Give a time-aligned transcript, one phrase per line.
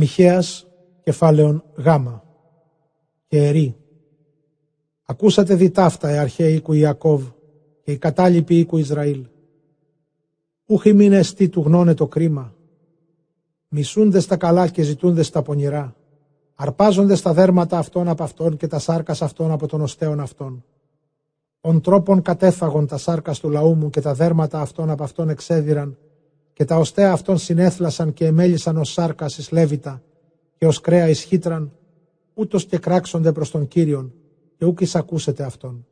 [0.00, 0.66] Μιχαίας
[1.02, 2.24] κεφάλαιον γάμα
[3.26, 3.76] και ερή.
[5.02, 7.24] Ακούσατε δι ταύτα, ε αρχαίοι οίκου Ιακώβ
[7.82, 9.26] και οι κατάλοιποι οίκου Ισραήλ.
[10.66, 12.54] Ούχοι μην εστί του γνώνε το κρίμα;
[13.68, 15.96] Μισούνται στα καλά και ζητούνται στα πονηρά.
[16.54, 20.64] Αρπάζονται στα δέρματα αυτών από αυτών και τα σάρκα αυτών από τον οστέων αυτών.
[21.60, 25.98] Ον τρόπον κατέφαγον τα σάρκα του λαού μου και τα δέρματα αυτών από αυτών εξέδιραν
[26.58, 30.02] και τα οστέα αυτών συνέθλασαν και εμέλησαν ως σάρκα εις Λέβητα
[30.56, 31.72] και ως κρέα εις χύτραν,
[32.34, 34.12] ούτως και κράξονται προς τον Κύριον
[34.56, 35.86] και ούκ ακούσετε αυτόν.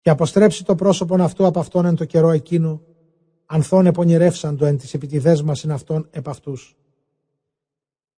[0.00, 2.82] Και αποστρέψει το πρόσωπον αυτού από αυτόν εν το καιρό εκείνο,
[3.46, 6.76] ανθών επονηρεύσαντο εν της επιτιδές μας είναι αυτόν επ' αυτούς.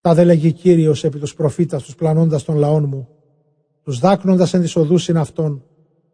[0.00, 3.08] Τα δε λέγει Κύριος επί τους προφήτας τους πλανώντας των λαών μου,
[3.82, 5.64] τους δάκνοντας εν της οδούς είναι αυτόν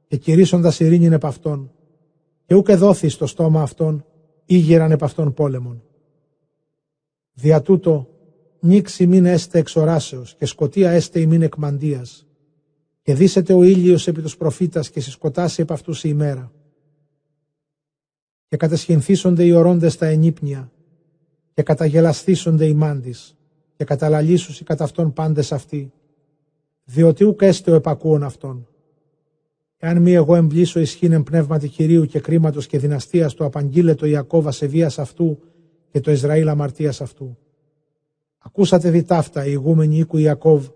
[0.06, 1.72] και κηρύσσοντας ειρήνην επ' αυτόν,
[2.46, 4.04] και ούκ εδόθη στο στόμα αυτών,
[4.54, 5.82] ήγεραν επ' αυτών πόλεμον.
[7.32, 8.08] Δια τούτο,
[8.60, 12.26] νίξη μην έστε εξοράσεως και σκοτία έστε ημίν εκμαντίας,
[13.02, 16.52] και δίσετε ο ήλιος επί τους προφήτας και συσκοτάσει επ' αυτούς η ημέρα.
[18.48, 20.72] Και κατεσχυνθήσονται οι ορώντες τα ενύπνια
[21.54, 23.36] και καταγελαστήσονται οι μάντις
[23.76, 25.92] και καταλαλήσουσι κατά αυτόν πάντες αυτοί,
[26.84, 28.68] διότι ούκ έστε ο επακούων αυτών.
[29.82, 34.98] Εάν μη εγώ εμπλήσω ισχύν πνεύματι Κυρίου και κρίματος και δυναστείας του απαγγείλετο Ιακώβ ασεβίας
[34.98, 35.38] αυτού
[35.90, 37.38] και το Ισραήλ αμαρτίας αυτού.
[38.38, 40.66] Ακούσατε δι ταύτα οι ηγούμενοι οίκου Ιακώβ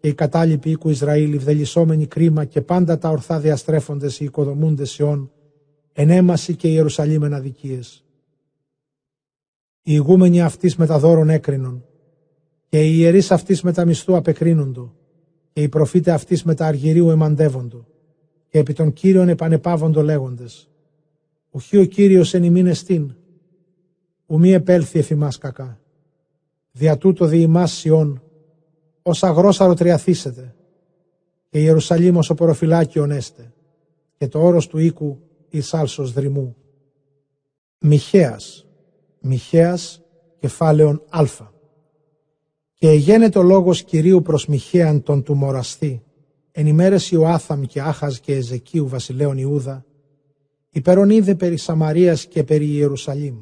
[0.00, 4.98] και οι κατάλοιποι οίκου Ισραήλ, οι βδελισόμενοι κρίμα και πάντα τα ορθά διαστρέφονται οι οικοδομούντες
[4.98, 5.30] Ιών,
[5.92, 8.04] ενέμαση και Ιερουσαλήμ εν αδικίες.
[9.82, 11.84] Οι ηγούμενοι αυτής με τα δώρων έκρινον,
[12.68, 14.94] και οι ιερείς αυτής με τα μισθού απεκρίνοντο,
[15.52, 17.86] και οι προφήτες αυτής με τα αργυρίου εμαντεύοντο,
[18.52, 20.68] και επί των κύριων επανεπάβοντο λέγοντες.
[21.50, 23.14] Ουχή ο κύριος εν ημίν εστίν,
[24.26, 25.80] ουμή επέλθει εφημάς κακά.
[26.72, 28.22] Δια τούτο διημάς Σιών,
[29.02, 30.54] ως αγρόσαρο τριαθήσετε,
[31.48, 33.52] και Ιερουσαλήμ ως οποροφυλάκιον έστε,
[34.16, 36.56] και το όρος του οίκου εις άλσος δρυμού.
[37.78, 38.66] Μιχαίας,
[39.20, 40.02] Μιχαίας
[40.38, 41.24] κεφάλαιον Α.
[42.74, 46.02] Και εγένετο ο λόγος Κυρίου προς Μιχαίαν τον του μοραστή,
[46.52, 49.84] εν ημέρες Ιωάθαμ και Άχας και Εζεκίου βασιλέων Ιούδα,
[50.70, 53.36] υπερονίδε περί Σαμαρίας και περί Ιερουσαλήμ.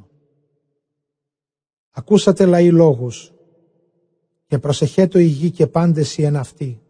[1.91, 3.33] Ακούσατε λαοί λόγους,
[4.51, 6.81] και προσεχέτω η γη και πάντες οι εν αυτή.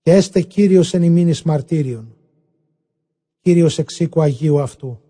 [0.00, 2.16] Και έστε Κύριος εν ημίνης μαρτύριον,
[3.40, 5.00] Κύριος εξήκου Αγίου αυτού.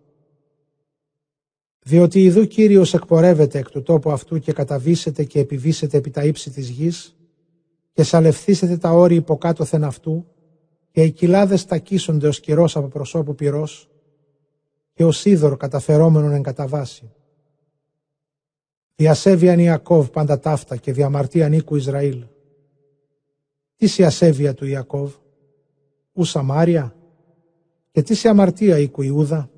[1.83, 6.51] Διότι ειδού Κύριος εκπορεύεται εκ του τόπου αυτού και καταβήσετε και επιβήσετε επί τα ύψη
[6.51, 7.17] της γης
[7.93, 10.27] και σαλευθήσετε τα όρη υποκάτωθεν αυτού
[10.91, 13.91] και οι κοιλάδες τακίσονται ως κυρός από προσώπου πυρός
[14.93, 17.13] και ως είδωρ καταφερόμενον εν καταβάση.
[18.95, 22.25] Διασέβιαν Ιακώβ πάντα ταύτα και διαμαρτίαν οίκου Ισραήλ.
[23.77, 25.15] Τι σε ασέβεια του Ιακώβ,
[26.13, 26.97] ου Σαμάρια,
[27.91, 29.51] και τι σε αμαρτία οίκου Ιούδα,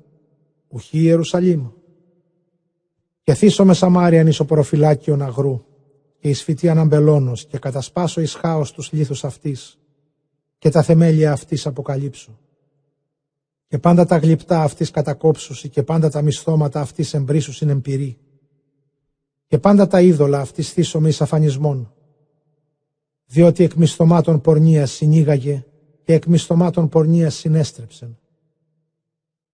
[0.67, 1.67] ουχή Ιερουσαλήμ.
[3.23, 5.65] Και θύσω με Σαμάρια ισοπροφυλάκιον αγρού,
[6.19, 9.79] και εις φυτίαν αμπελώνος, και κατασπάσω εις χάος τους λίθους αυτής,
[10.57, 12.39] και τα θεμέλια αυτής αποκαλύψω.
[13.67, 18.17] Και πάντα τα γλυπτά αυτής κατακόψουσι, και πάντα τα μισθώματα αυτής εμπρίσουσιν εμπειρή
[19.47, 21.93] και πάντα τα είδωλα αυτής θύσομαι εις αφανισμών.
[23.25, 25.65] Διότι εκ μισθωμάτων πορνείας συνήγαγε
[26.03, 28.17] και εκ μισθωμάτων πορνείας συνέστρεψεν.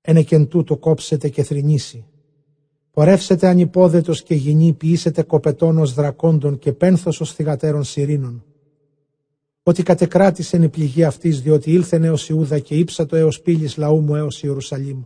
[0.02, 2.06] Ένεκεν τούτο κόψετε και θρυνήσει.
[2.92, 8.46] Πορεύσετε ανυπόδετος και γυνή ποιήσετε κοπετώνος δρακόντων και πένθος ως θυγατέρων σιρήνων.
[9.64, 14.16] Ότι κατεκράτησεν η πληγή αυτής διότι ήλθεν έως Ιούδα και ύψατο έως πύλης λαού μου
[14.16, 15.04] έως Ιερουσαλήμ.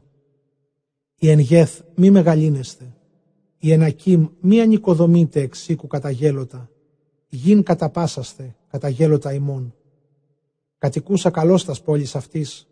[1.20, 2.96] Η εν γεθ μη μεγαλύνεστε
[3.66, 6.70] η ενακίμ μη ανοικοδομείτε εξήκου καταγέλωτα,
[7.28, 9.76] γιν καταπάσαστε καταγέλωτα ημών.
[10.78, 12.68] Κατοικούσα καλώς τας πόλης αυτής,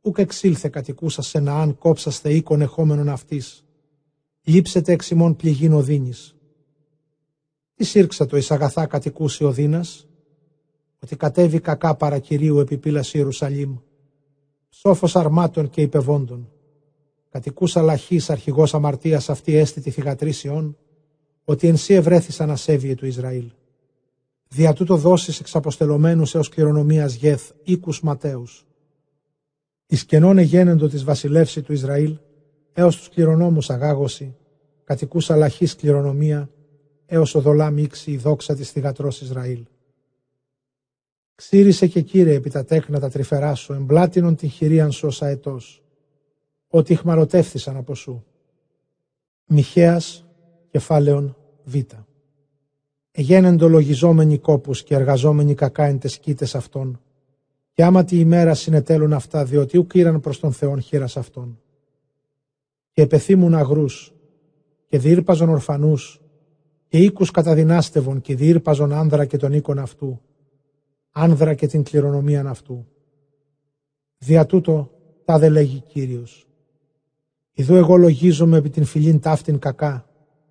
[0.00, 3.64] ούκ εξήλθε κατοικούσα σε αν κόψαστε οίκον εχόμενον αυτής.
[4.44, 6.36] Λείψετε εξ ημών πληγήν οδύνης.
[7.74, 10.06] Τι σύρξα το εις αγαθά κατοικούσε ο Δίνας,
[11.02, 13.76] ότι κατέβη κακά παρακυρίου επιπύλαση Ιερουσαλήμ,
[14.68, 16.52] σόφος αρμάτων και υπεβόντων
[17.32, 20.76] κατοικούσα λαχή αρχηγός αμαρτίας αυτή αίσθητη θυγατρήσεων,
[21.44, 23.50] ότι εν σύ ευρέθησαν ασέβειε του Ισραήλ.
[24.48, 28.66] Δια τούτο δώσεις εξαποστελωμένου έως κληρονομίας γεθ οίκους ματέους.
[29.86, 32.18] Εις κενών εγένεντο της βασιλεύση του Ισραήλ,
[32.72, 34.36] έως τους κληρονόμους αγάγωση,
[34.84, 36.50] κατοικούσα λαχή κληρονομία,
[37.06, 39.64] έως οδολά μίξη η δόξα της θυγατρός Ισραήλ.
[41.34, 45.82] Ξύρισε και κύριε επί τα τέκνα τα τρυφερά σου, εμπλάτινον την χειρίαν σου ως αετός
[46.68, 48.24] ότι ηχμαλωτεύθησαν από σου.
[49.46, 50.26] Μιχαίας
[50.70, 51.74] κεφάλαιον Β.
[53.10, 55.98] Εγένεντο λογιζόμενοι κόπους και εργαζόμενοι κακά εν
[56.36, 57.00] τες αυτών,
[57.72, 61.60] και άμα τη ημέρα συνετέλουν αυτά, διότι ουκ ήραν προς τον Θεόν χείρας αυτών.
[62.92, 64.12] Και επεθύμουν αγρούς,
[64.86, 66.20] και διήρπαζον ορφανούς,
[66.88, 70.20] και οίκους καταδυνάστευον, και διήρπαζον άνδρα και τον οίκον αυτού,
[71.10, 72.86] άνδρα και την κληρονομίαν αυτού.
[74.18, 74.90] Δια τούτο,
[75.24, 76.46] τα δε λέγει Κύριος.
[77.52, 80.08] Ιδού εγώ λογίζομαι επί την φιλήν ταύτην κακά,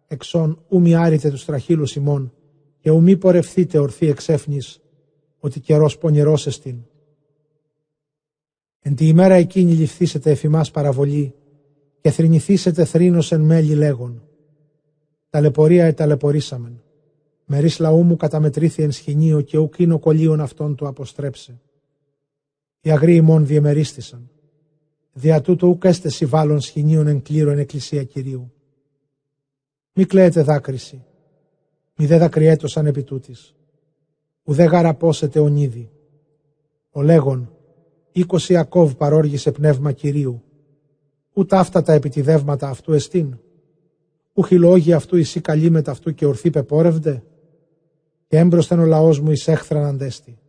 [0.08, 2.34] εξών ου μη άρρητε τους τραχύλους ημών,
[2.80, 4.82] και ου μη πορευθείτε ορθή εξέφνης,
[5.40, 6.78] ότι καιρός πονηρός εστίν.
[8.80, 11.36] Εν τη ημέρα εκείνη ληφθήσετε εφημάς παραβολή
[12.02, 14.24] και θρηνηθήσετε θρήνος εν μέλη λέγον.
[15.30, 16.82] Ταλαιπωρία εταλαιπωρήσαμεν.
[17.46, 21.62] Μερίς λαού μου καταμετρήθη εν σχοινίο και ουκ είναι κολλίον αυτόν του αποστρέψε.
[22.82, 24.30] Οι αγροί ημών διεμερίστησαν.
[25.14, 28.54] Δια τούτο ουκ έστε συμβάλλον σχοινίων εν κλήρο εν εκκλησία Κυρίου.
[29.94, 31.04] Μη κλαίετε δάκρυση,
[31.96, 33.56] μη δε δακρυέτωσαν επί τούτης.
[34.44, 35.92] Ουδέ γαραπώσετε ονίδι.
[36.90, 37.56] Ο λέγον,
[38.12, 40.44] είκοσι Ιακώβ παρόργησε πνεύμα Κυρίου.
[41.42, 43.38] Ούτε αυτά τα επιτιδεύματα αυτού εστίν.
[44.34, 47.24] Ούχι λόγοι αυτού εισή καλή με αυτού και ορθή πεπόρευδε.
[48.28, 50.40] Και έμπροσθεν ο λαός μου εισέχθραν αντέστη.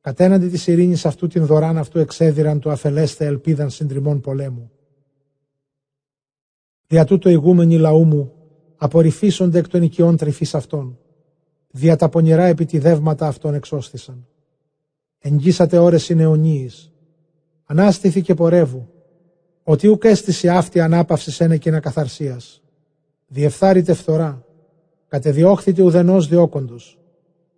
[0.00, 4.70] Κατέναντι της ειρήνης αυτού την δωράν αυτού εξέδιραν του αφελέστε ελπίδαν συντριμών πολέμου.
[6.86, 8.32] Δια τούτο ηγούμενοι λαού μου
[8.76, 10.98] απορριφίσονται εκ των οικειών τρυφής αυτών.
[11.70, 14.26] Δια τα πονηρά επιτιδεύματα αυτών εξώστησαν.
[15.18, 16.92] Εγγύσατε ώρες αιωνίης.
[17.64, 18.91] Ανάστηθη και πορεύου.
[19.62, 22.62] Ότι ουκ έστηση αυτή ανάπαυσης ένα και καθαρσίας.
[23.26, 24.44] Διεφθάρητε φθορά.
[25.08, 26.98] Κατεδιώχθητε ουδενός διώκοντος.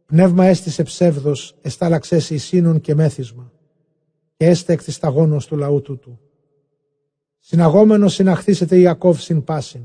[0.06, 3.52] Πνεύμα έστησε ψεύδος, εστάλαξε σύνων και μέθισμα.
[4.36, 4.98] Και έστε εκ της
[5.46, 6.18] του λαού τούτου.
[7.38, 9.82] Συναγόμενος συναχθήσετε Ιακώβ συν πάσιν.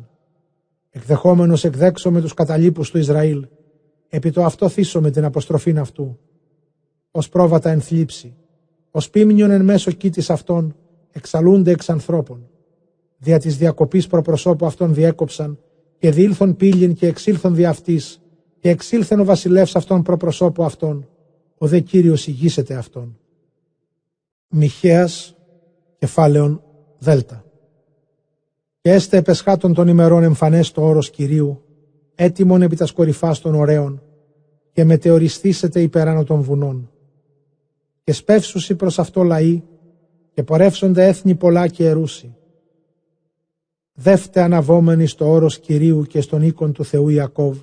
[0.89, 3.48] Εκδεχόμενος εκδέξω με τους καταλήπους του Ισραήλ.
[4.10, 6.19] Επί το αυτό θύσω με την αποστροφήν αυτού
[7.12, 8.36] ως πρόβατα εν θλίψη,
[8.92, 10.75] ως πίμνιον εν μέσω κήτης αυτών,
[11.11, 12.47] εξαλούνται εξ ανθρώπων.
[13.17, 15.59] Δια της διακοπής προπροσώπου αυτών διέκοψαν,
[15.97, 18.21] και διήλθον πύλην και εξήλθον δι' αυτής,
[18.59, 21.07] και εξήλθεν ο βασιλεύς αυτών προπροσώπου αυτών,
[21.57, 23.17] ο δε Κύριος ηγήσεται αυτών.
[24.47, 25.35] Μιχαίας,
[25.97, 26.63] κεφάλαιον
[26.97, 27.45] Δέλτα.
[28.81, 31.63] Και έστε επεσχάτων των ημερών εμφανές το όρος Κυρίου,
[32.15, 34.03] έτοιμον επί τα κορυφάς των ωραίων,
[34.71, 36.89] και μετεωριστήσετε υπεράνω των βουνών
[38.09, 39.63] και σπεύσουσι προς αυτό λαοί
[40.39, 42.36] και πορεύσονται έθνη πολλά και ερούσι.
[43.94, 47.57] Δεύτε αναβόμενοι στο όρος Κυρίου και στον οίκον του Θεού Ιακώβ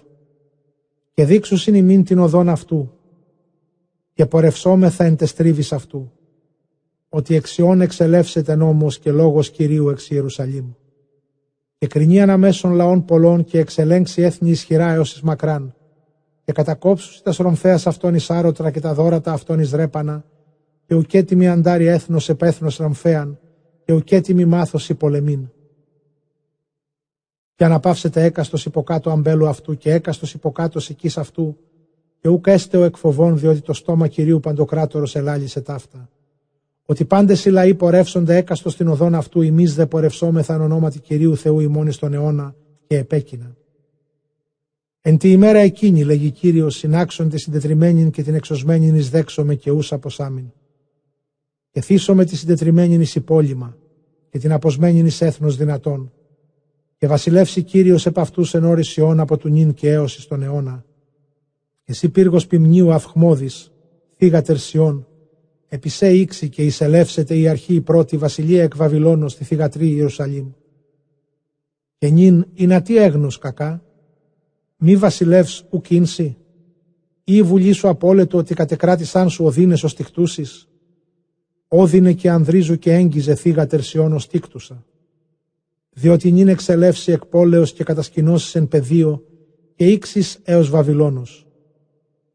[1.12, 2.92] και δείξουσιν ημίν την οδόν αυτού
[4.12, 6.12] και πορευσόμεθα εν τεστρίβης αυτού
[7.08, 10.66] ότι εξιών εξελεύσεται νόμος και λόγος Κυρίου εξ Ιερουσαλήμ
[11.78, 15.74] και κρινεί αναμέσων λαών πολλών και εξελέγξει έθνη ισχυρά έως εις μακράν
[16.44, 20.24] και κατακόψουσι τα σρομφέας αυτών εις άρωτρα και τα δόρατα αυτών εις ρέπανα
[20.86, 23.38] και ουκέτιμη αντάρι έθνος επέθνος ραμφέαν
[23.84, 25.48] και ουκέτιμη μάθος πολεμήν.
[27.54, 31.56] Και αναπαύσετε έκαστος υποκάτω αμπέλου αυτού και έκαστος υποκάτω οικής αυτού
[32.20, 36.10] και ουκ έστε ο εκφοβών διότι το στόμα Κυρίου Παντοκράτορος ελάλησε ταύτα.
[36.86, 41.36] Ότι πάντες οι λαοί πορεύσονται έκαστος στην οδόν αυτού εμείς δε πορευσόμεθα εν ονόματι Κυρίου
[41.36, 42.54] Θεού ημώνη στον αιώνα
[42.86, 43.56] και επέκεινα.
[45.00, 49.94] Εν τη ημέρα εκείνη, λέγει Κύριος, συνάξονται συντετριμένην και την εξωσμένην εις δέξομαι και ούσα
[49.94, 50.52] αποσάμιν
[51.80, 53.76] και με τη συντετριμένη εις υπόλοιμα
[54.30, 56.12] και την αποσμένη εις έθνος δυνατόν
[56.96, 60.84] και βασιλεύσει Κύριος επ' αυτούς εν όρις από του νυν και έως εις τον αιώνα.
[61.84, 63.72] Και εσύ πύργος ποιμνίου αυχμώδης,
[64.16, 65.06] θύγα τερσιών,
[65.68, 70.50] επισέ ήξη και εισελεύσετε η αρχή η πρώτη βασιλεία εκ Βαβυλώνος στη θυγατρή Ιερουσαλήμ.
[71.98, 73.82] Και νυν είναι τι έγνος κακά,
[74.76, 76.36] μη βασιλεύς ουκίνσι,
[77.24, 80.68] ή η βουλή σου απόλετο ότι κατεκράτησαν σου οδύνες ως τυχτούσεις,
[81.68, 84.84] όδινε και ανδρίζου και έγκυζε θύγα τερσιών τίκτουσα.
[85.90, 89.24] Διότι νυν εξελεύσει εκ πόλεως και κατασκηνώσεις εν πεδίο
[89.74, 91.46] και ήξεις έως Βαβυλώνος.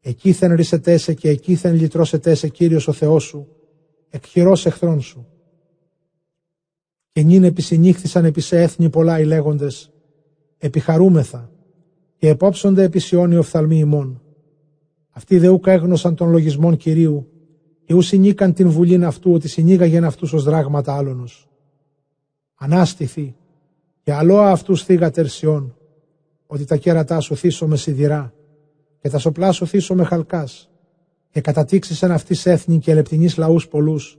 [0.00, 3.48] Εκείθεν ρισετέσε και εκείθεν λυτρώσετέσε Κύριος ο Θεός σου,
[4.10, 5.26] εκχειρός εχθρών σου.
[7.12, 9.92] Και νυν επισυνήχθησαν επί σε έθνη πολλά οι λέγοντες,
[10.58, 11.50] επιχαρούμεθα
[12.16, 14.22] και επόψονται επί Σιώνη οφθαλμοί ημών.
[15.10, 17.31] Αυτοί δε ούκα έγνωσαν των λογισμών Κυρίου
[17.84, 21.48] και ου συνήκαν την βουλήν αυτού ότι συνήγαγεν αυτούς ως δράγματα άλλονος.
[22.54, 23.34] Ανάστηθη
[24.02, 25.76] και αλόα αυτούς θύγα τερσιών,
[26.46, 28.32] ότι τα κέρατά σου θύσω με σιδηρά
[29.00, 30.70] και τα σοπλά σου θύσω με χαλκάς
[31.30, 34.18] και κατατήξεις εν αυτής έθνη και λεπτινείς λαούς πολλούς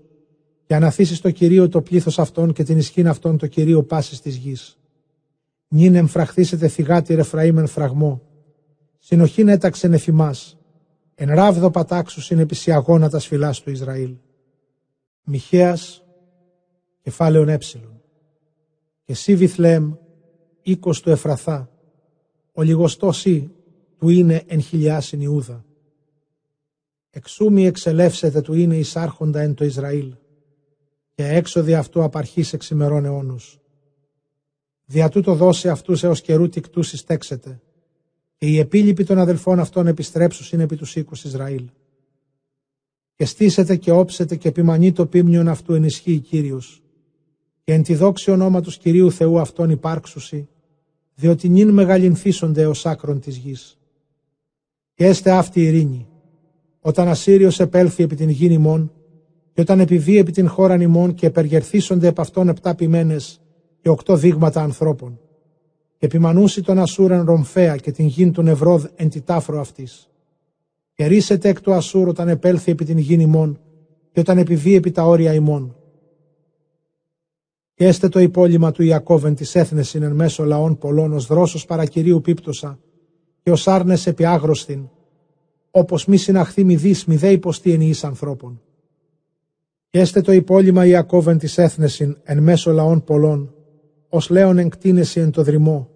[0.65, 4.35] και αναθήσεις το Κυρίο το πλήθος αυτών και την ισχύν αυτών το Κυρίο πάσης της
[4.35, 4.77] γης.
[5.67, 8.21] Νυν εμφραχθήσετε θυγάτη Ρεφραήμεν φραγμό,
[8.99, 10.57] συνοχήν έταξεν εφημάς,
[11.15, 12.55] εν ράβδο πατάξους επί
[13.09, 14.15] τα σφυλάς του Ισραήλ.
[15.23, 16.03] Μιχαίας,
[17.01, 18.01] κεφάλαιον έψιλον.
[19.03, 19.93] Και εσύ Βιθλέμ,
[20.61, 21.69] οίκος του Εφραθά,
[22.51, 23.51] ο λιγοστός ή,
[23.97, 25.65] του είναι εν χιλιάσιν Ιούδα.
[27.09, 30.15] Εξούμι εξελεύσετε του είναι εισάρχοντα εν το Ισραήλ,
[31.15, 33.59] και έξοδη αυτού απαρχής εξημερών αιώνους.
[34.85, 37.61] Δια τούτο δώσει αυτούς έως καιρού τικτούς συστέξετε,
[38.43, 41.63] και οι επίλοιποι των αδελφών αυτών επιστρέψουν επί τους οίκους Ισραήλ.
[43.15, 46.83] Και στήσετε και όψετε και επιμανεί το πίμνιον αυτού ενισχύει Κύριος,
[47.63, 50.47] και εν τη δόξη ονόματος Κυρίου Θεού αυτών υπάρξουσι,
[51.15, 53.77] διότι νυν μεγαλυνθήσονται ως άκρον της γης.
[54.93, 56.07] Και έστε αυτή η ειρήνη,
[56.79, 58.91] όταν Ασύριος επέλθει επί την γη ημών,
[59.53, 63.41] και όταν επιβεί επί την χώρα ημών και επεργερθήσονται επ' αυτών επτά ποιμένες
[63.81, 65.19] και οκτώ δείγματα ανθρώπων,
[66.03, 70.09] και επιμανούσει τον Ασούρεν Ρομφέα και την γην του Νευρόδ εν τη τάφρο αυτής.
[70.93, 73.59] Και ρίσετε εκ του Ασούρ όταν επέλθει επί την γη ημών,
[74.11, 75.75] και όταν επιβεί επί τα όρια ημών.
[77.73, 82.21] Και έστε το υπόλοιμα του Ιακώβεν της έθνεσιν εν μέσω λαών πολλών ως δρόσος παρακυρίου
[82.21, 82.79] πίπτωσα,
[83.43, 84.89] και ως άρνες επί άγρωστην,
[85.71, 88.61] όπως μη συναχθεί μη δεις μη δε υποστεί εν εις ανθρώπων.
[89.89, 93.53] Και έστε το υπόλοιμα Ιακώβεν της έθνεσιν εν μέσω λαών πολλών,
[94.09, 95.92] ως λέον εγκτίνεση εν το δρυμό,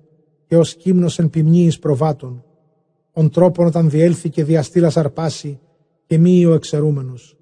[0.48, 2.44] και ω κύμνος εν ποιμνίη προβάτων,
[3.12, 5.60] ον τρόπον όταν διέλθει και διαστήλα αρπάσει,
[6.06, 7.38] και μη ο εξαιρούμενος.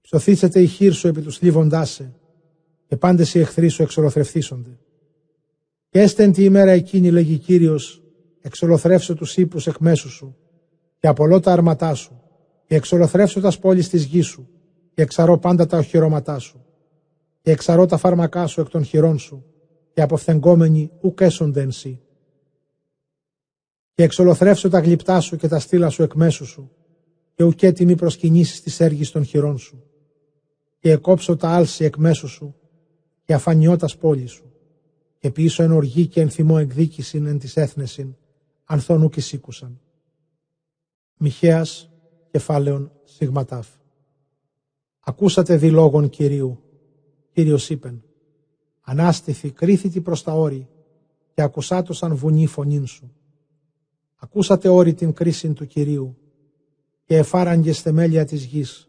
[0.00, 2.14] Ψωθήσετε η χείρ σου επί τους θλίβοντάς σε,
[2.86, 4.78] και πάντες οι εχθροί σου εξολοθρευθήσονται.
[5.88, 8.02] Και έστε εν τη ημέρα εκείνη, λέγει κύριος,
[8.40, 10.36] εξολοθρεύσω τους ύπους εκ μέσου σου,
[10.98, 12.20] και απολώ τα αρματά σου,
[12.66, 14.48] και εξολοθρεύσω τας πόλει της γης σου,
[14.94, 16.64] και εξαρώ πάντα τα οχυρώματά σου,
[17.40, 19.44] και εξαρώ τα φάρμακά σου εκ των χειρών σου,
[19.98, 22.00] και αποφθεγκόμενοι ουκ έσονται εν σύ.
[23.94, 26.70] Και εξολοθρεύσω τα γλυπτά σου και τα στήλα σου εκ μέσου σου,
[27.34, 29.84] και ουκέ τιμή προσκυνήσεις τη έργη των χειρών σου.
[30.78, 32.54] Και εκόψω τα άλση εκ μέσου σου,
[33.24, 34.52] και αφανιώτας πόλης σου,
[35.18, 38.16] και πίσω εν οργή και εν θυμό εκδίκησιν εν της έθνεσιν,
[38.64, 39.80] ανθών ουκ εισήκουσαν.
[41.16, 41.90] Μιχαίας,
[42.30, 43.68] κεφάλαιον σιγματάφ.
[45.00, 46.62] Ακούσατε δηλόγων Κυρίου,
[47.32, 48.02] Κύριος είπεν,
[48.90, 50.68] Ανάστηθη, κρίθητη προς τα όρη
[51.34, 53.12] και ακουσάτο σαν βουνή φωνήν σου.
[54.16, 56.16] Ακούσατε όρη την κρίση του Κυρίου
[57.04, 58.88] και εφάραγγε θεμέλια της γης,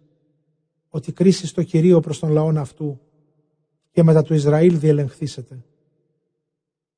[0.89, 2.99] ότι κρίσεις το Κυρίο προς τον λαόν αυτού
[3.91, 5.65] και μετά του Ισραήλ διελεγχθήσετε.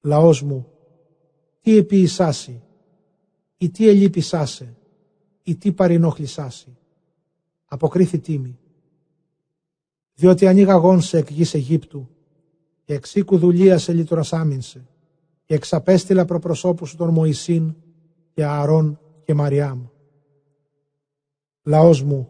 [0.02, 0.68] Λαός μου,
[1.62, 2.62] τι επιεισάσει
[3.58, 4.76] ή τι ελείπησάσε
[5.44, 6.78] ή τι παρενόχλησάσει.
[7.66, 8.60] Αποκρίθη τίμη.
[10.14, 12.10] Διότι ανοίγαγόν σε εκ γης Αιγύπτου
[12.92, 14.88] και εξήκου δουλεία σε λιτροσάμινσε
[15.46, 17.76] και εξαπέστειλα προπροσώπους σου τον Μωυσήν
[18.34, 19.86] και Ααρών και Μαριάμ.
[21.64, 22.30] Λαός μου,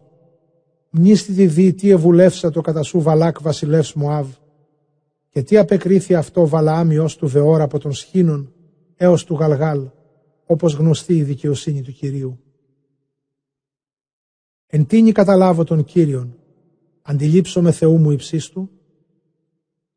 [0.90, 4.28] μνήστη τη δι τι ευουλεύσα το κατά σου Βαλάκ βασιλεύς Μωάβ
[5.28, 8.52] και τι απεκρίθη αυτό Βαλαάμ ως του Βεόρ από τον Σχήνων
[8.96, 9.88] έως του Γαλγάλ
[10.44, 12.40] όπως γνωστή η δικαιοσύνη του Κυρίου.
[14.66, 16.36] Εν τίνη καταλάβω τον Κύριον,
[17.02, 18.70] αντιλήψω με Θεού μου υψίστου,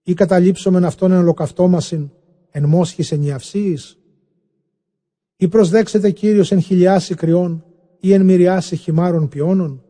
[0.07, 2.09] ή καταλήψομεν αυτόν εν ολοκαυτόμασιν
[2.50, 3.97] εν μόσχης ενιαυσίης,
[5.38, 7.63] ή προσδέξετε Κύριος εν χιλιάσει κρυών
[8.00, 9.83] ή εν μυριάσει χυμάρων πιώνων,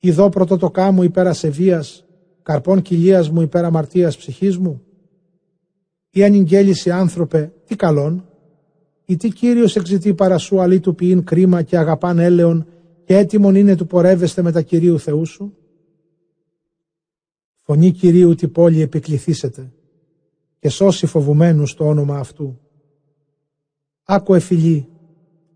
[0.00, 2.04] ή δω πρωτοτοκά μου υπέρ ασεβίας,
[2.42, 4.82] καρπών κοιλίας μου υπέρ αμαρτίας ψυχής μου,
[6.10, 8.24] ή ανηγγέλιση άνθρωπε, τι καλόν,
[9.04, 12.66] ή τι Κύριος εξητεί παρασού αλή του ποιήν κρίμα και αγαπάν έλεον
[13.04, 15.54] και έτοιμον είναι του πορεύεστε με τα Κυρίου Θεού σου;
[17.72, 19.72] Φωνή Κυρίου τη πόλη επικληθήσετε
[20.58, 22.60] και σώσει φοβουμένους το όνομα αυτού.
[24.04, 24.88] Άκου εφηλή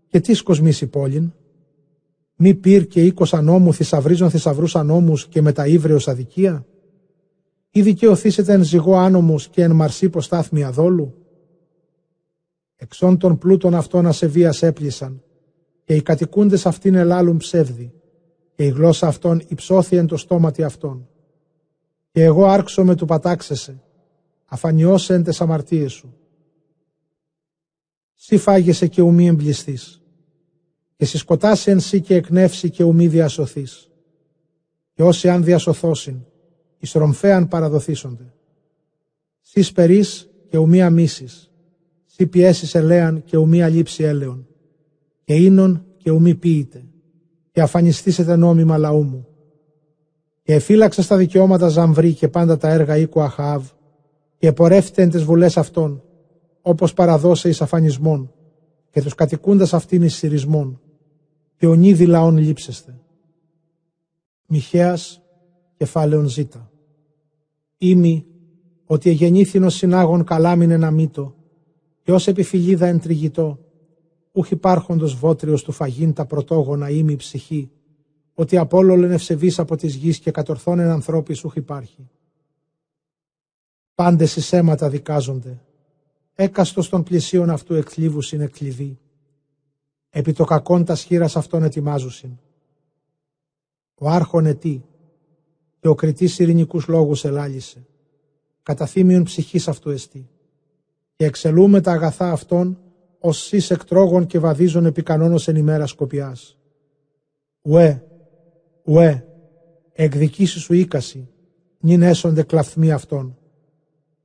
[0.07, 1.33] και τι σκοσμήσει πόλην.
[2.35, 6.65] Μη πυρ και οίκος ανώμου θησαυρίζων θησαυρούς ανώμους και μετα ύβρεως αδικία.
[7.69, 11.13] Ή δικαιωθήσετε εν ζυγό άνομους και εν μαρσί ποστάθμια δόλου.
[12.75, 15.23] Εξών των πλούτων αυτών ασεβίας έπλησαν
[15.83, 17.93] και οι κατοικούντες αυτήν ελάλουν ψεύδι
[18.55, 21.09] και η γλώσσα αυτών υψώθη εν το στόματι αυτών
[22.15, 23.81] και εγώ άρξω με του πατάξεσαι,
[24.45, 26.15] αφανιώσε εν τες αμαρτίες σου.
[28.13, 30.01] Σύ φάγεσαι και ουμή εμπλιστής,
[30.95, 33.89] και συσκοτάσαι εν σύ και εκνεύσει και ουμή διασωθείς.
[34.93, 36.19] Και όσοι αν διασωθώσιν,
[36.77, 38.33] εις ρομφέαν παραδοθήσονται.
[39.41, 41.51] Σύ σπερείς και ουμή αμύσεις,
[42.05, 44.47] σύ πιέσεις ελέαν και ουμή αλήψη έλεον,
[45.23, 46.85] και ίνον και ουμή πείτε,
[47.51, 49.27] και αφανιστήσετε νόμιμα λαού μου
[50.45, 53.67] και εφύλαξε στα δικαιώματα Ζαμβρή και πάντα τα έργα οίκου Αχάβ
[54.37, 56.03] και επορεύτε εν τις βουλές αυτών,
[56.61, 58.33] όπως παραδώσε εις αφανισμών,
[58.89, 60.81] και τους κατοικούντας αυτήν εις σειρισμών,
[61.57, 62.99] και ονίδη λαών λείψεστε.
[64.45, 65.21] Μιχαίας,
[65.77, 66.71] κεφάλαιον ζήτα.
[67.77, 68.25] Ήμι,
[68.85, 71.35] ότι εγεννήθην συνάγων καλάμιν ένα μύτο,
[72.03, 73.59] και ως επιφυλίδα εν τριγητό,
[74.31, 77.71] ούχ υπάρχοντος βότριος του φαγίν τα πρωτόγωνα ήμι ψυχή,
[78.35, 82.09] ότι απόλολεν ευσεβής από της γης και κατορθώνεν ανθρώπης ούχ υπάρχει.
[83.95, 85.61] Πάντες εις αίματα δικάζονται,
[86.35, 88.99] έκαστος των πλησίων αυτού εκθλίβους είναι κλειδί.
[90.09, 92.37] Επί το κακόν τα σχήρας αυτών ετοιμάζουσιν.
[93.95, 94.85] Ο άρχον ετή
[95.79, 97.85] και ο κριτής ειρηνικούς λόγους ελάλησε.
[98.63, 100.29] Καταθύμιον ψυχής αυτού εστί.
[101.15, 102.79] Και εξελούμε τα αγαθά αυτών
[103.19, 106.57] ως σεις εκτρόγων και βαδίζων επί κανόνος εν ημέρα σκοπιάς.
[107.61, 108.03] Ουέ,
[108.85, 109.25] ουέ,
[109.93, 111.29] εκδικήσεις σου ήκαση,
[111.79, 113.37] νυν έσονται κλαφθμοί αυτών.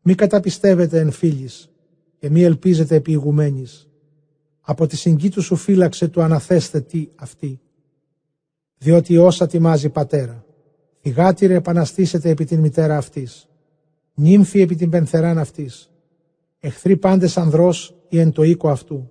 [0.03, 1.71] Μη καταπιστεύετε εν φίλης,
[2.19, 3.89] και μη ελπίζετε επί ηγουμένης.
[4.61, 7.61] Από τη συγκή σου φύλαξε του αναθέστε τι αυτή.
[8.79, 10.45] Διότι όσα τιμάζει πατέρα,
[11.01, 13.49] θυγάτηρε επαναστήσετε επί την μητέρα αυτής,
[14.15, 15.91] νύμφη επί την πενθεράν αυτής,
[16.59, 19.11] εχθροί πάντες ανδρός ή εν το οίκο αυτού.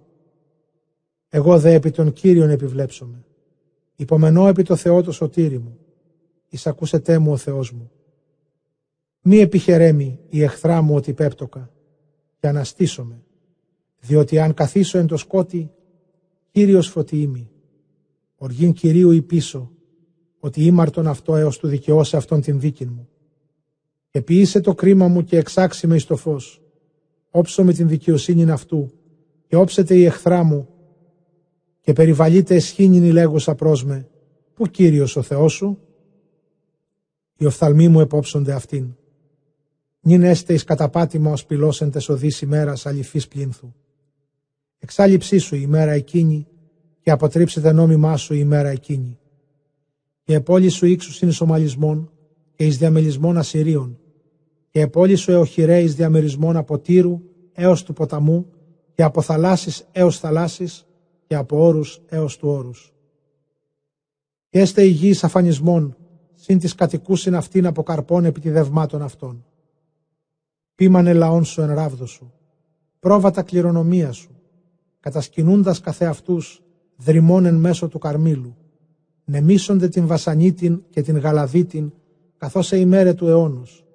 [1.29, 3.23] Εγώ δε επί τον Κύριον επιβλέψομαι.
[3.99, 5.77] Υπομενώ επί το Θεό το σωτήρι μου.
[6.49, 7.91] Εισακούσετε μου ο Θεός μου.
[9.21, 11.71] Μη επιχαιρέμει η εχθρά μου ότι πέπτοκα
[12.39, 13.23] και αναστήσομαι,
[13.99, 15.71] διότι αν καθίσω εν το σκότι,
[16.51, 17.49] Κύριος φωτί είμαι.
[18.35, 19.71] Οργήν Κυρίου ή πίσω,
[20.39, 23.09] ότι ήμαρτον αυτό έως του δικαιώσε αυτόν την δίκη μου.
[24.11, 26.61] Επίησε το κρίμα μου και εξάξει με εις το φως.
[27.29, 28.91] Όψω με την δικαιοσύνη αυτού
[29.47, 30.67] και όψετε η εχθρά μου
[31.89, 34.07] και περιβαλείτε εσχήνινη λέγουσα προς με.
[34.53, 35.79] Πού Κύριος ο Θεός σου;
[37.37, 38.95] Οι οφθαλμοί μου επόψονται αυτήν.
[39.99, 43.73] Νην έστε εις καταπάτημα ως πυλός εν τεσοδής ημέρας αληθής πλήνθου.
[44.79, 46.47] Εξάλληψή σου η ημέρα εκείνη
[47.01, 49.19] και αποτρίψετε νόμιμά σου η ημέρα εκείνη.
[50.23, 52.11] Και επόλη σου ύξους είναι σομαλισμών
[52.55, 53.99] και εις διαμελισμών ασυρίων.
[54.69, 57.21] Και επόλη σου εοχηρέ εις διαμερισμών από τύρου
[57.53, 58.45] έως του ποταμού
[58.93, 60.83] και από θαλάσσης έως θαλάσσης
[61.29, 62.93] και από όρους έως του όρους.
[64.49, 65.97] Και έστε η γη αφανισμών,
[66.33, 69.45] συν της κατοικούσιν αυτήν από καρπών επιτιδευμάτων αυτών.
[70.75, 72.33] Πίμανε λαών σου εν ράβδο σου,
[72.99, 74.41] πρόβατα κληρονομία σου,
[74.99, 76.63] κατασκηνούντας καθεαυτούς
[76.95, 78.55] δρυμών εν μέσω του καρμίλου,
[79.25, 81.93] νεμίσονται την βασανίτην και την γαλαδίτην,
[82.37, 83.85] καθώς σε ημέρε του αιώνος,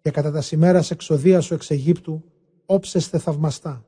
[0.00, 2.24] και κατά τα σημέρας εξοδία σου εξ Αιγύπτου,
[2.66, 3.86] όψεστε θαυμαστά.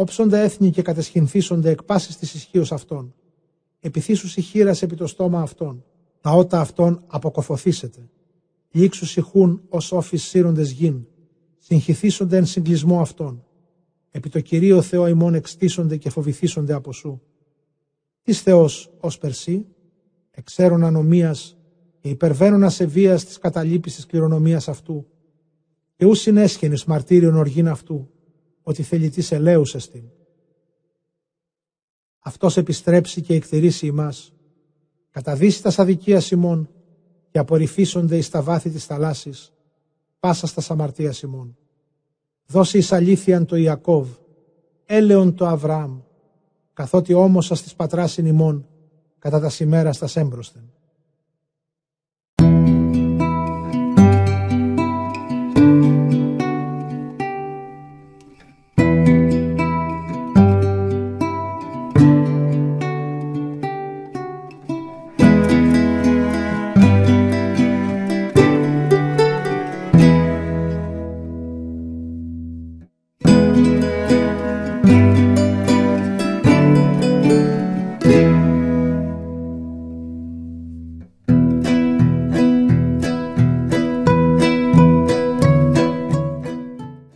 [0.00, 3.14] Όψονται έθνη και κατεσχυνθήσονται εκ πάσης της ισχύως αυτών.
[3.80, 5.84] Επιθύσους η χείρας επί το στόμα αυτών.
[6.20, 8.08] Τα ότα αυτών αποκοφωθήσετε.
[8.70, 11.06] Λήξους ηχούν ως όφης σύροντες γην.
[11.58, 13.44] Συγχυθήσονται εν συγκλισμό αυτών.
[14.10, 17.22] Επί το Κυρίο Θεό ημών εξτίσονται και φοβηθήσονται από σου.
[18.22, 19.66] Τι Θεός ως περσί,
[20.30, 21.56] εξέρων ανομίας
[22.00, 25.06] και υπερβαίνουν ασεβίας της καταλήπης της κληρονομίας αυτού,
[25.96, 28.09] και ού συνέσχενης μαρτύριον οργήν αυτού,
[28.62, 30.04] ότι θελητής ελέους εστίν.
[32.18, 34.32] Αυτός επιστρέψει και εκτηρήσει ημάς,
[35.10, 36.70] καταδύσει τα σαδικία ημών
[37.30, 39.52] και απορριφίσονται εις τα βάθη της θαλάσσης,
[40.20, 41.56] πάσα στα σαμαρτία ημών.
[42.46, 44.08] Δώσε εις αλήθειαν το Ιακώβ,
[44.86, 46.00] έλεον το Αβραάμ,
[46.72, 48.68] καθότι όμως σας της πατράσιν ημών,
[49.18, 50.72] κατά τα σημέρα στα έμπροσθεν.